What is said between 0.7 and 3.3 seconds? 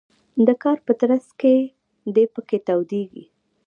په ترڅ کې د پکې تودیږي.